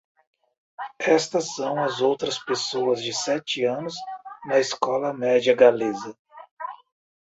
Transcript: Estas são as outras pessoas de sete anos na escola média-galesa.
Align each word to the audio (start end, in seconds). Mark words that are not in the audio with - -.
Estas 1.15 1.53
são 1.53 1.79
as 1.83 2.01
outras 2.01 2.39
pessoas 2.39 3.03
de 3.03 3.13
sete 3.13 3.65
anos 3.65 3.93
na 4.45 4.57
escola 4.57 5.13
média-galesa. 5.13 6.17